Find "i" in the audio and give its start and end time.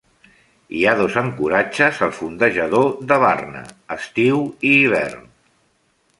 4.71-4.75